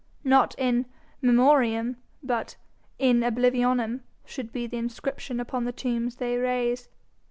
[0.23, 0.87] Not In
[1.21, 2.55] Memoriam but
[2.97, 6.89] In Oblivionem should be the inscription upon the tombs they raise.